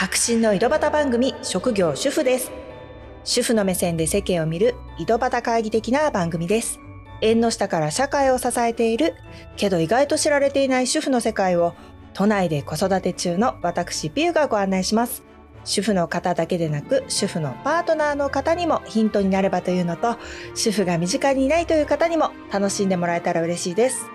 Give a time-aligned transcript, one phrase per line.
[0.00, 2.50] 白真の井戸端番組職業主婦です。
[3.22, 6.80] 主婦の目線で世間を見る井戸端会議的な番組です。
[7.20, 9.14] 縁の下から社会を支えている
[9.58, 11.74] けど意外と知られていない主婦の世界を
[12.14, 15.22] 都内で子育て中の私ピューがご案内します。
[15.64, 20.16] 主婦の方だけでなく主婦のパートナーの方にもヒントになればというのと
[20.54, 24.06] 主婦が身近にいないという方にも楽しんでもらえたら嬉しいです。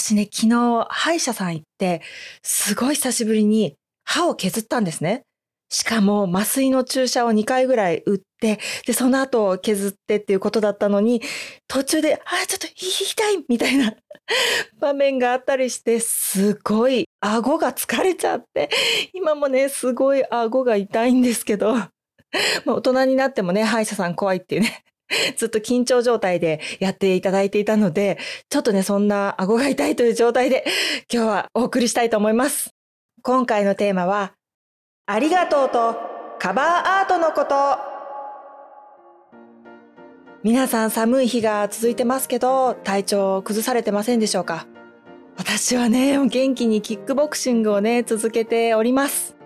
[0.00, 2.00] 私ね昨日歯医者さん行って
[2.42, 5.22] すごい久しぶりに歯を削ったんですね。
[5.72, 11.22] しかも麻酔の注射を2回ぐらい打って、で、その後削ってっていうことだったのに、
[11.68, 13.94] 途中で、あ、ちょっと痛いみたいな
[14.80, 18.68] 場面があったりして、すごい顎が疲れちゃって、
[19.12, 21.92] 今もね、すごい顎が痛いんですけど、ま
[22.66, 24.82] あ大人になってもね、歯医者さん怖いっていうね、
[25.36, 30.64] ずっと緊張状態でやっていただいていたので、ちょっとね、そんな顎が痛いという状態で
[31.12, 32.70] 今日はお送りしたいと思います。
[33.22, 34.32] 今回のテーマは、
[35.06, 35.96] ありがとうと
[36.38, 37.78] カバーアートのこと。
[40.42, 44.66] 皆さん寒い日が続いてますけど、体調を崩されてませんでしょうか？
[45.36, 49.36] 私はね、元気にキックボクシングをね、続けております。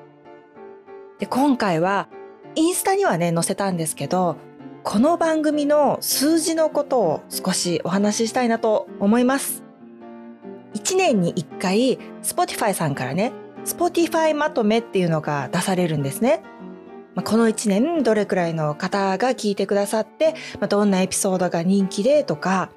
[1.19, 2.09] で、今回は、
[2.55, 4.37] インスタにはね、載せたんですけど、
[4.85, 9.63] この番組の数字のことを少しお話ししたいなと思います。
[10.75, 13.33] 1年に1回、Spotify さんからね、
[13.65, 16.43] Spotify まとめっていうのが出されるんですね。
[17.25, 20.35] この1年どれくらいの方が聞いてくださって、
[20.69, 22.69] どんなエピソードが人気でとか、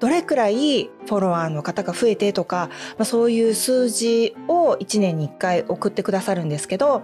[0.00, 2.68] どれくらいフォロワーの方が増えてとか、
[3.04, 7.00] そういう数字を1年に1回送ってくださるんですけど、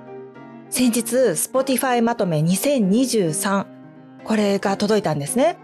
[0.68, 3.73] 先日 Spotify まとめ2023
[4.24, 5.56] これが届いたんですね。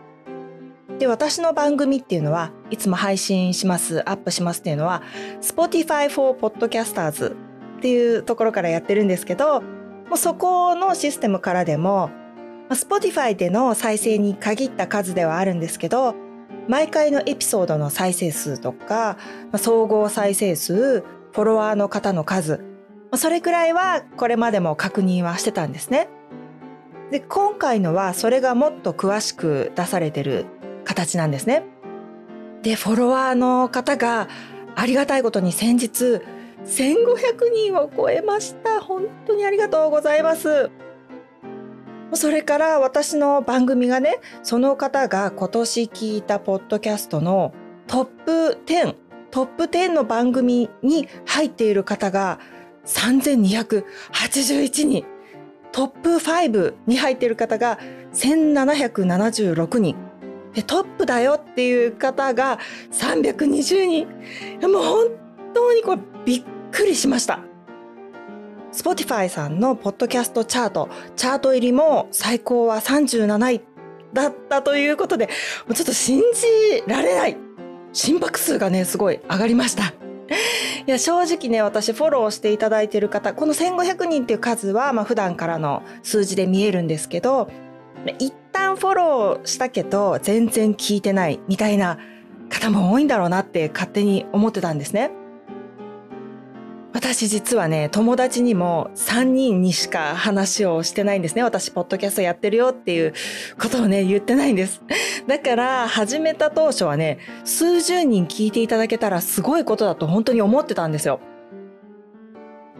[0.98, 5.02] で、私の番組っていうのは、いつも配信します、アップしますっていうのは、
[5.40, 12.10] Spotify for Podcasters っていうところからやってるんですけど、もうそこのシステムからでも、
[12.68, 16.14] Spotify での再生に限った数ではあるんですけど、
[16.68, 19.16] 毎回のエピソードの再生数とか、
[19.56, 22.62] 総合再生数、フォロワーの方の数、
[23.16, 26.08] それくらいはこれまでも確認はしてたんですね。
[27.10, 30.46] で、今回のはそれがもっと詳しく出されてる
[30.84, 31.64] 形なんですね。
[32.62, 34.28] で、フォロワーの方が
[34.76, 36.20] ありがたいことに先日
[36.64, 38.80] 1500人を超えました。
[38.80, 40.70] 本当にありがとうございます。
[42.12, 47.54] それから私の番組がね、その方が今年聞いたポッドキャストの
[47.86, 48.96] トップ10、
[49.30, 52.40] トップ10の番組に入っている方が
[52.84, 55.06] 3281人、
[55.72, 57.78] トップ5に入っている方が
[58.12, 59.96] 1776人。
[60.54, 62.58] でトップだよっていう方が
[62.90, 64.08] 320人
[64.68, 65.06] もう本
[65.54, 67.40] 当にこれびっくりしました。
[68.72, 73.62] Spotify さんのポッドキャストチャートチャート入りも最高は37位
[74.12, 77.36] だったということでちょっと信じられない。
[77.92, 79.92] 心拍数がねすごい上がりました。
[80.86, 87.50] いや正直ね私フォローしていただいている方この1500人っていう数は、まあ、普段からの数字で見えるんですけど
[88.18, 91.98] 一旦フォローしたけど全然聞いてないみたいな
[92.48, 95.10] 方も多いんだろうなって勝手に思ってたんですね。
[97.00, 101.42] 私実はね、友達にも3人にしか話をしてないんですね。
[101.42, 103.14] 私、ポッドキャストやってるよっていう
[103.58, 104.82] ことをね、言ってないんです。
[105.26, 107.16] だから、始めた当初はね、
[107.46, 111.20] 数十人聞いていただけたらすごいことだと本当に思ってたんですよ。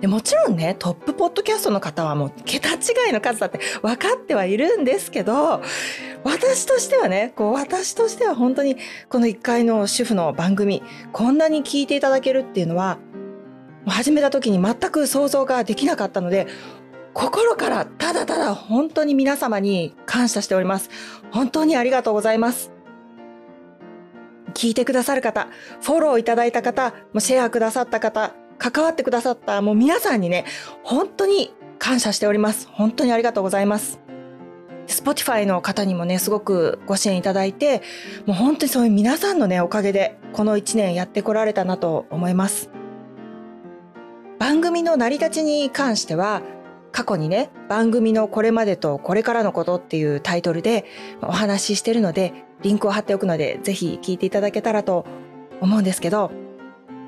[0.02, 5.60] でもちろんねトップポッドキャストの方はもう桁違いの数だって分かってはいるんですけど
[6.24, 8.78] 私としてはねこう私としては本当に
[9.10, 10.82] この1回の主婦の番組
[11.12, 12.96] こんなに聞いていただけるっていうのは
[13.90, 16.46] 始めた時に全く想像ができなかったので
[17.12, 20.90] 心からただただ本当に皆様に感謝しております。
[21.32, 22.70] 本当にありがとうございます。
[24.54, 25.48] 聞いてくださる方、
[25.80, 30.44] フォローいただいた方、シェアくださった方、関わってくださったもう皆さんにね、
[30.82, 32.68] 本当に感謝しております。
[32.70, 34.00] 本当にありがとうございます。
[34.86, 37.82] Spotify の方にもね、すごくご支援いただいて、
[38.26, 42.70] もう本当にそういう皆さんのね、おかげで、この1年やってこられたなと思います。
[44.40, 46.40] 番組の成り立ちに関しては、
[46.92, 50.86] 過去にね、番組のこれまでとこれからのことっていうタイトルで
[51.20, 52.32] お話ししてるので、
[52.62, 55.04] リンクを貼っておくので、ぜひ聞いていただけたらと
[55.60, 56.32] 思うんですけど、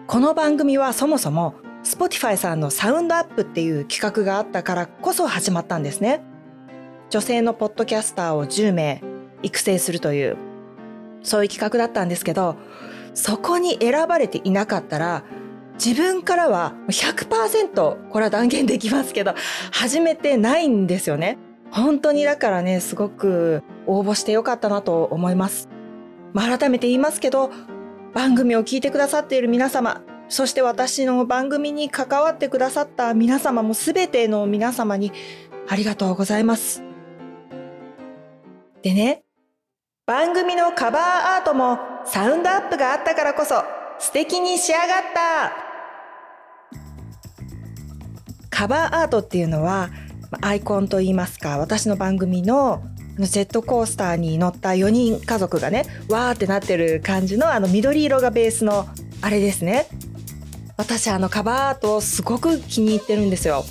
[0.09, 6.21] この番組はそもそも Spotify さんのサウンドアップっていう企画があったからこそ始まったんですね。
[7.09, 9.03] 女性のポッドキャスターを10名
[9.43, 10.37] 育成するという、
[11.23, 12.57] そういう企画だったんですけど、
[13.15, 15.25] そこに選ばれていなかったら、
[15.85, 19.35] 自分からは100%これは断言できますけど
[19.73, 21.39] 始めてないんですよね。
[21.73, 25.69] 本当にだからねすごく応募してよかったなと思います。
[26.35, 27.51] まあ、改めて言いますけど
[28.15, 35.13] 番組を聞いてくださっている皆様そして私の番組に関わってくださった皆様も全ての皆様に
[35.69, 36.85] ありがとうございます。
[38.83, 39.25] でね
[40.07, 43.57] 番組のカバーアートもサウンドアップがあったからこそ
[43.99, 45.62] 素敵に仕上がった
[48.63, 49.91] カバーアートっていうのは
[50.41, 52.85] アイコンといいますか私の番組の
[53.19, 58.87] ジェットコースターに乗った4人家族がねわーってなってる感じのあの緑色がベースの
[59.21, 59.89] あれですね。
[60.77, 63.65] 私あのカバーアートすごく気に入ってるんですよ。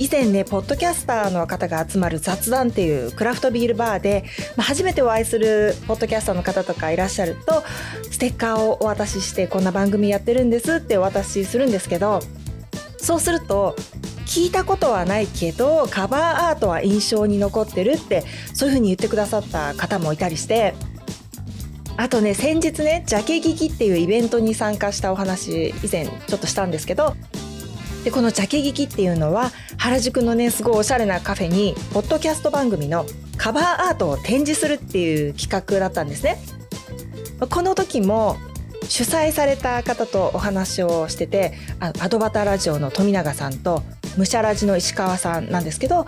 [0.00, 4.24] 以前ねポッドキャスターの方が集まる雑談っていうクラフトビールバーで、
[4.56, 7.62] まあ、初めてお会いするポッドキャスターの方とかいらっしゃると
[8.10, 12.20] ステッカーをお渡ししてこんな番組やってるんですってお渡しするんですけど
[12.98, 13.76] そうすると
[14.26, 20.74] 聞いたことはないけどカバーアートは印象に残ってるってそういうふうに言ってくださった方もいたりして
[21.96, 27.14] あとね先日ねジャケ聞きっていうイベントに参加したお話以前ちょっとしたんですけど
[28.04, 33.06] でこのジャケ聞きっていうのは原宿のねすごいおしゃれなカフェにポッドキャスト番組の
[33.36, 36.38] カバーアートを展示するっていう企画だったんですね。
[37.50, 38.36] この時も
[38.88, 43.82] 主催された方とお話をしててアドバタラジオの富永さんと
[44.16, 46.06] むしゃらじの石川さんなんですけど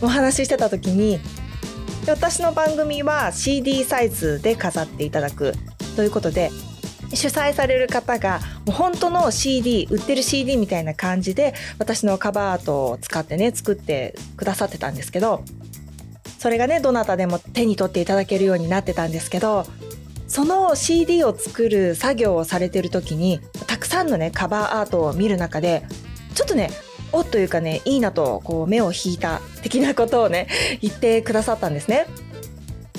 [0.00, 1.18] お話ししてた時に
[2.06, 5.52] 私の番組は CD サイズで飾っていただく
[5.96, 6.50] ということで
[7.14, 15.42] 主催される方がもう本当の CD 売ってる CD みたいな感じで私のカバーアートを使ってね作ってくださってたんですけど
[16.38, 19.66] それがねどなたでも手に取っていただけるようになってたんですけど
[20.28, 25.84] その CD を作る作業をされてる時にたくさんのねカバーアートを見る中で
[26.34, 26.70] ちょっとね
[27.12, 30.46] おっというかねいいなとこう目を引いた的なことをね
[30.82, 32.06] 言ってくださったんですね。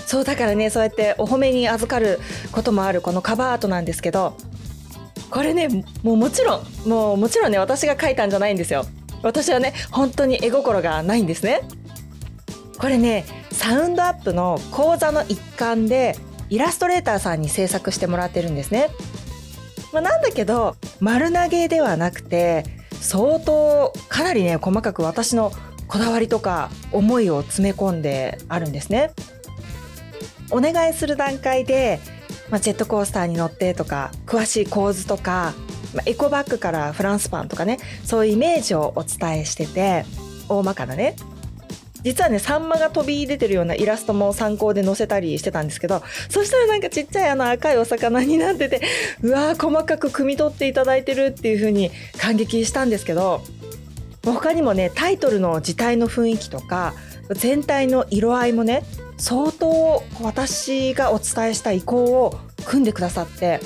[0.06, 2.20] そうだからねそうやってお褒めに預かる
[2.52, 4.36] こともあるこのカバーアートなんですけど
[5.30, 5.68] これね
[6.02, 8.86] もうもちろんもうもちろんね私が書いたんじゃないんですよ。
[9.22, 11.62] 私はね本当に絵心がないんですね。
[12.80, 16.16] これねサウンドアップの講座の一環で
[16.50, 18.90] イラストレーターさんに制作してもらってるんですね。
[19.94, 22.64] まあ、なんだけど丸投げではなくて
[23.02, 25.52] 相当かなりね細かく私の
[25.88, 29.12] こだわりとか思いを詰め込んであるんですね。
[30.52, 32.00] お願いする段階で、
[32.50, 35.54] まあ、ジェットコースターに乗ってとか詳しい構図とか、
[35.94, 40.06] まあ、エコバッグからフランスパンとかねそういうイメージをお伝えしてて
[40.48, 41.16] 大まかなね
[42.04, 48.82] 実はねサンマが飛び出てるようなイラストも参考で載せたりしてたんですけどそしたらなんかちっちゃいあの赤いお魚になってて
[49.22, 53.42] うわー細かく汲み取っていただいてるっていう風に感激したんですけど
[54.24, 56.94] 他にもねタイトルの字体の雰囲気とか
[57.32, 58.84] 全体の色合いもね
[59.18, 63.60] 相当私がお伝えした意向を組んでくださって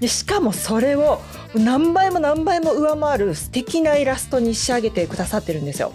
[0.00, 1.20] でしかもそれを
[1.54, 5.92] 何倍も何倍も上回る素敵なイラストに仕上げてくださってるんですよ。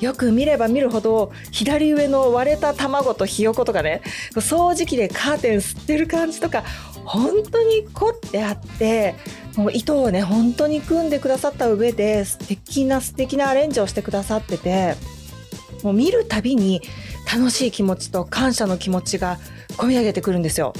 [0.00, 4.02] よく見れば見るほど左上の割れた卵とひよことかね
[4.34, 6.64] 掃除機でカーテン吸ってる感じとか
[7.04, 9.14] 本当に凝ってあって
[9.56, 14.94] もう糸をね本当に組んでくださった上で素敵な素敵なアレンジをしてくださってて
[15.82, 16.80] もう見るたびに
[17.32, 19.38] 楽しい気持ちと感謝の気持ちが
[19.76, 20.72] 込み上げてくるんですよ。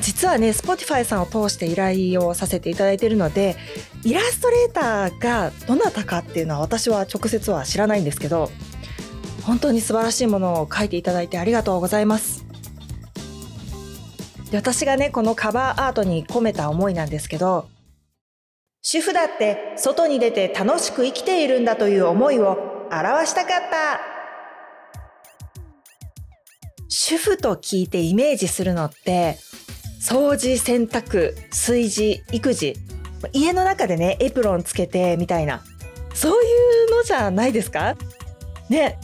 [0.00, 3.56] 実はね Spotify さんを通して依頼をさせていただいているので
[4.02, 8.50] イラストレーターがどなたかっていうのは私は直接は知らないんですけど
[9.42, 12.44] 本当に素晴らしいものを書いていただいてありがとうございます。
[14.50, 17.68] で私がねこのカバーアートに込めた思いなんですけど
[18.82, 22.58] 主婦だって外に出て楽しく生きているんだという思いを
[22.90, 24.00] 表したかった。
[26.88, 29.36] 主婦と聞いてイメージするのって
[30.04, 32.76] 掃除洗濯炊事育児
[33.32, 35.62] 家の中でねエプロンつけてみたいな
[36.12, 36.46] そうい
[36.88, 37.96] うのじゃないですか？
[38.68, 38.98] ね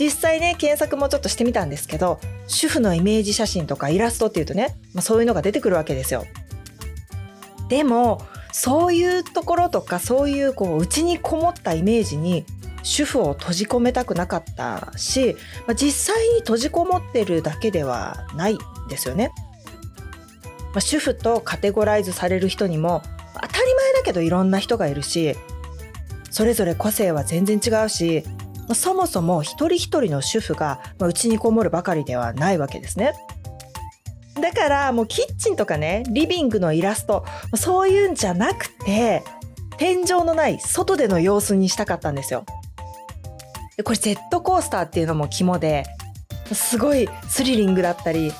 [0.00, 6.24] 実際ね検索もちょっとしてみたんですけど主婦のイメージ写真とかイラストっていうとね、まあ、そういうのが出てくるわけですよ。
[7.68, 8.20] でも
[8.52, 12.44] そういうところとかそういうこう内にこもったイメージに
[12.82, 15.36] 主婦を閉じ込めたくなかったし、
[15.68, 18.58] まあ、実際に閉じこもってるだけではない
[18.88, 19.30] ですよね。
[20.78, 23.02] まあ、主婦とカテゴライズされる人にも
[23.34, 25.34] 当たり前だけどいろんな人がいるし
[26.30, 28.22] それぞれ個性は全然違うし
[28.74, 33.14] そもそも一人一人の主婦がうちにこもるばかりではないわけですね。
[34.40, 37.24] だからもうキッチンとかねリビングのイラスト
[37.56, 39.24] そういうんじゃなくて
[39.78, 42.44] 天井のない外での様子にしたかったんですよ。
[43.82, 45.82] これジェットコースターっていうのも肝で
[46.52, 48.32] すごいスリリングだったり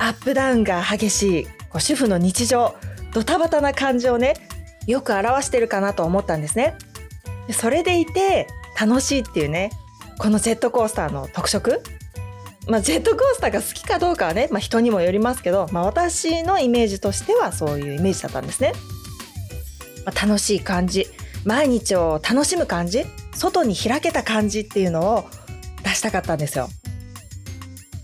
[0.00, 1.46] アップダウンが激しい
[1.80, 2.74] 主婦の日常
[3.12, 4.34] ドタバタな感じをね
[4.86, 6.76] よく表してるかなと思ったんですね。
[7.52, 8.46] それでいて
[8.80, 9.70] 楽しいっていうね
[10.18, 11.82] このジェットコースターの特色
[12.66, 18.72] まあ、ジェットコースターが好きかどうかはね、まあ、人にもよりますけど、まあ、私のイメージとしてはそういうイメージだったんですね。
[20.06, 21.06] まあ、楽しい感じ
[21.44, 23.04] 毎日を楽しむ感じ
[23.34, 25.24] 外に開けた感じっていうのを
[25.82, 26.68] 出したかったんですよ。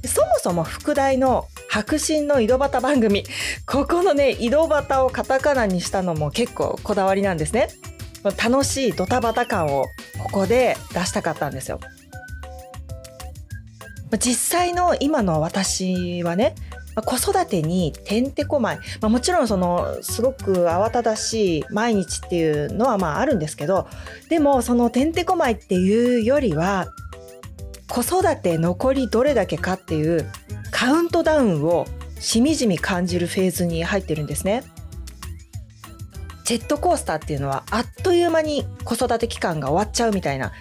[0.05, 3.25] そもそも副題の白真の井戸端番組
[3.65, 7.69] ここのね井戸端をカタカナにしたのも結構こだわりなんですね。
[8.43, 9.85] 楽しいドタバタ感を
[10.19, 11.79] ここで出したかったんですよ。
[14.19, 16.57] 実際の今の私はね
[17.05, 23.87] 子育てにてんてこまい、まあ、もちろんそのすごく慌ただしい毎日っていうのはまああるんですけど
[24.29, 26.89] でもそのてんてこまいっていうよりは
[27.87, 30.29] 子育て残りどれだけかっていう
[30.71, 31.87] カウントダウンを
[32.19, 34.63] しみじみ感じるフェーズに入ってるんですね。
[36.45, 40.53] ジェットコースターっていうのはあっという間に子育て期間が終わっちゃうみたいな、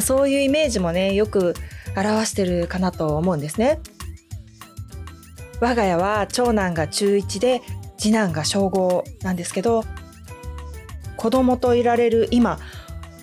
[0.00, 1.54] そういうイメージもねよく
[1.96, 3.80] 表してるかなと思うんですね。
[5.60, 7.62] 我が家は長男が中1で
[7.96, 9.84] 次男が小5なんですけど
[11.16, 12.60] 子供といられる今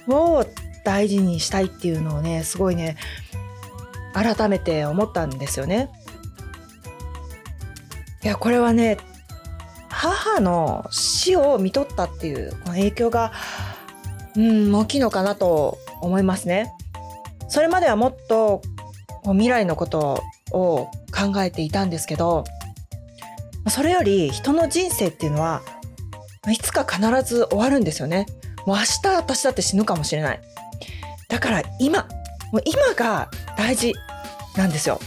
[0.07, 0.45] を
[0.83, 2.97] 大事にしたいっていうのをねすごいね
[4.13, 5.89] 改めて思ったんですよね。
[8.25, 8.97] いやこれはね
[9.87, 13.31] 母の死を見とったっていうこの影響が
[14.35, 16.73] うん大きいのかなと思いますね。
[17.47, 18.63] それまではもっと
[19.25, 22.43] 未来のことを考えていたんですけど
[23.69, 25.61] それより人の人生っていうのは
[26.47, 28.25] いつか必ず終わるんですよね。
[28.65, 30.41] もう明日私だって死ぬかもしれない。
[31.29, 32.07] だから今
[32.51, 33.93] もう今が大事
[34.57, 34.99] なんですよ。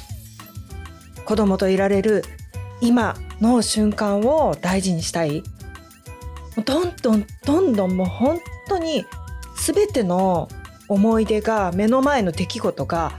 [1.25, 2.23] 子供といられる
[2.81, 5.43] 今の瞬間を大事にしたい。
[6.65, 9.05] どんどんどんどんもう本当に
[9.57, 10.49] 全ての
[10.89, 13.13] 思い出が目の前の出来事が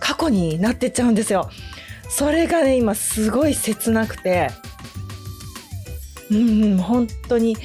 [0.00, 1.50] 過去になってっちゃうんですよ。
[2.08, 4.50] それがね今すごい切なくて
[6.30, 7.56] うん本当に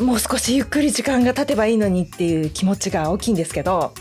[0.00, 3.92] もう少しゆっくり時間が経てばいいのにっていう気持ちが大きいんですけど、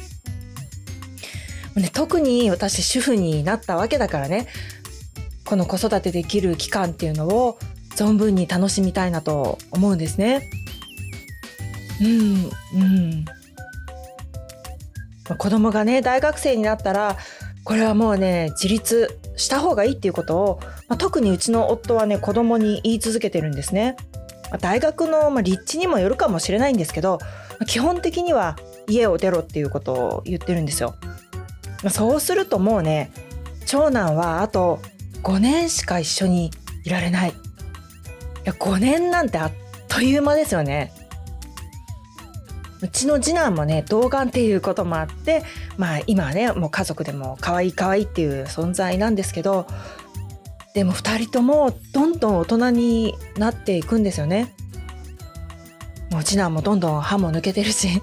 [1.76, 4.48] ね、特に私主婦になったわけだからね
[5.52, 7.60] この子育てできる期間っていうのを
[7.98, 10.50] 存分に楽しみたいなと思うんですね。
[12.02, 13.26] うんうん
[15.38, 17.18] 子供がね大学生になったら
[17.66, 23.98] これはもうね自立した方がいいっていうことを、まあ、特にうちの夫はね子供に言い続けてるんですね。
[24.52, 28.56] まあ、大学の、まあ、立地にもよるかもしれないんですけど、まあ、基本的には
[28.88, 30.96] 家を出ろっていうことを言ってるんですよ。
[31.84, 33.12] まあ、そうするともうね
[33.66, 34.80] 長男はあと
[35.24, 36.52] 5年しか一緒に
[36.84, 37.30] いられない。
[37.30, 37.34] い
[38.44, 39.52] や5年なんてあっ
[39.88, 40.94] という間ですよね。
[42.82, 45.44] うちの次男もね童顔っていうこともあって
[45.78, 49.68] まあ今はねもう家族でも可愛い可愛いっていう存在なんですけど
[50.74, 54.54] でも2人ともどんどん大人になっていくんですよね。
[56.10, 58.02] もう次男もどんどん歯も抜けてるし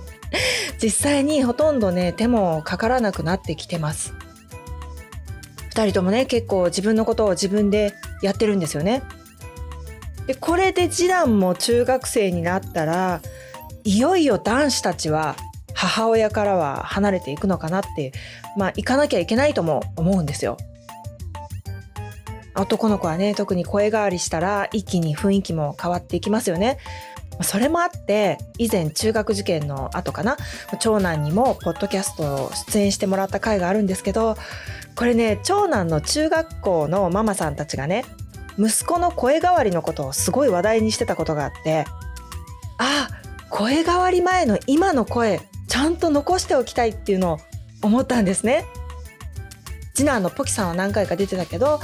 [0.81, 4.15] 実際にほとんどね手もかからなくなってきてます。
[5.79, 9.03] 2人ともね結構自分のことを自分でやってるんですよね。
[10.27, 13.23] でこれで次男も中学生になったら
[13.85, 15.37] いよいよ男子たちは
[15.75, 18.13] 母親からは離れていくのかなって
[18.57, 20.57] まあ行かなきゃいけないとも思うんですよ。
[22.57, 26.79] 男の子はね特に声変わりしたら一気に雰囲気も変わっていきますよね。
[27.43, 30.37] それもあって以前中学受験の後かな
[30.81, 34.37] 長男にもポッドキャスト出演してもらった回があるんですけど
[34.97, 38.05] これね長男の中学校のママさんたちがね
[38.59, 41.85] 息子の声変わりのことをすごい話題にしてたことがあって
[42.79, 43.09] あ
[43.51, 47.39] 声変わり前の今の声ちゃんと残しておきたいっていうのを
[47.83, 48.65] 思ったんですね。
[49.95, 51.81] 次男のポキさんは何回か出てたけど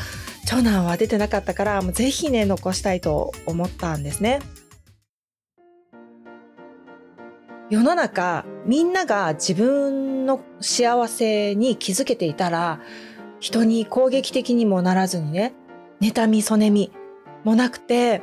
[0.47, 4.41] 長男は出てなかったからもうぜひね残したいと思ったんですね。
[7.71, 12.81] 世の中みんなが自分の幸せに気づけていたら
[13.41, 15.55] 人に攻撃的にもならずにね
[16.01, 16.93] 妬みそねみ
[17.45, 18.23] もなくて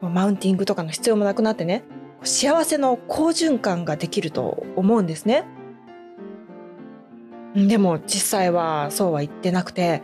[0.00, 1.84] マウンティングとかの必要もなくなってね
[2.22, 5.44] 幸せの好循環ができると思うんですね。
[7.54, 10.02] でも実際はそうは言ってなくて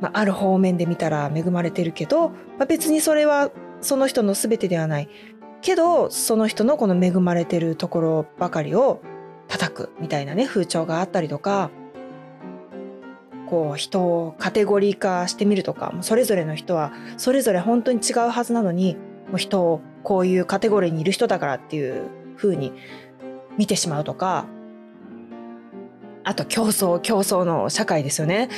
[0.00, 5.08] まあ、る方面で見たら恵まれてるけど、まあ、別にそれはその人の全てではない
[5.62, 9.00] けどその人のこの恵まれてるところばかりを
[9.48, 11.70] 叩くみたいなね風潮があったりとか
[13.48, 18.96] こう人をカテゴリー化してみるとかそれぞれの人はそれぞれ本当に違うはずなのに
[19.28, 22.72] もう人をこういうカテゴリーにいる人だからっていう風に
[23.56, 24.46] 見てしまうとか
[26.24, 28.50] あと競争競争の社会ですよね。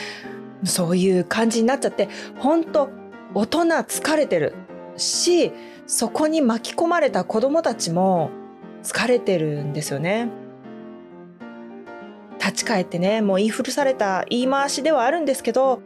[0.65, 2.91] そういう感じになっちゃって本当
[3.33, 4.55] 大人疲れてる
[4.97, 5.53] し
[5.91, 8.31] そこに巻き込まれた子どもたちも
[8.85, 10.29] 疲れてるんですよね。
[12.39, 15.83] 立ち返ってねもう言い古された言い回しではあるんですけど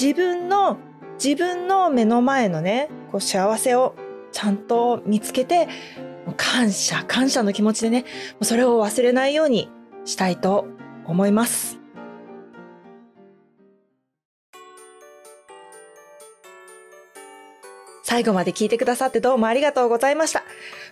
[0.00, 0.78] 自分の
[1.22, 3.96] 自分の目の前のねこう幸せを
[4.30, 5.68] ちゃんと見つけて
[6.36, 8.04] 感謝感謝の気持ちでね
[8.42, 9.68] それを忘れないように
[10.04, 10.66] したいと
[11.04, 11.81] 思います。
[18.12, 20.44] 最後まで聞いてくださってどうもありがとうございました。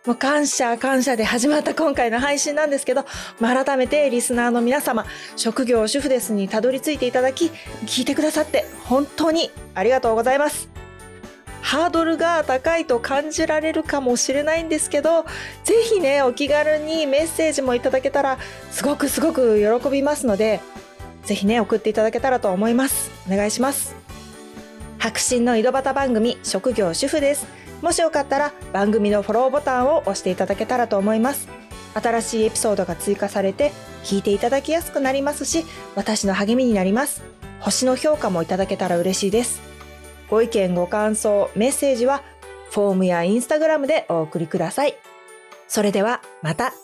[0.06, 3.04] もう感謝感謝で始まった今回の配信なんですけど、
[3.40, 5.04] 改めてリスナーの皆様、
[5.36, 7.50] 職業主婦ですにたどり着いていただき、
[7.84, 10.70] 聞いてくださって本当にありがとうございます。
[11.60, 15.26] ハードルが高いと感じられるかもしれないんですけど、
[15.62, 18.38] ぜひね、お気軽にメッセージもいただけたら、
[18.70, 20.62] すごくすごく喜びますので、
[21.26, 23.10] ぜひね、送っていただけたらと思います。
[23.30, 23.99] お願いします。
[25.00, 27.46] 白真の井戸端番組職業主婦です。
[27.80, 31.48] もしよかったら番組のフォローボタンを押していただけたらと思います。
[31.94, 33.72] 新しいエピソードが追加されて
[34.04, 35.64] 聞いていただきやすくなりますし
[35.96, 37.22] 私の励みになります。
[37.60, 39.62] 星の評価もいただけたら嬉しいです。
[40.28, 42.22] ご意見ご感想メッセージは
[42.70, 44.94] フォームやインスタグラムでお送りください。
[45.66, 46.74] それではまた。